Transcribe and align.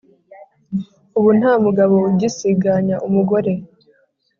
ubu 1.17 1.29
nta 1.39 1.53
mugabo 1.65 1.93
ugisiganya 2.09 2.95
umugore 3.07 3.51